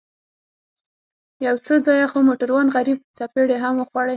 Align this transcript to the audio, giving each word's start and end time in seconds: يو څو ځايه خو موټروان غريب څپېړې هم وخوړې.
يو 1.47 1.55
څو 1.65 1.73
ځايه 1.85 2.07
خو 2.11 2.17
موټروان 2.29 2.67
غريب 2.75 2.99
څپېړې 3.17 3.57
هم 3.63 3.75
وخوړې. 3.79 4.09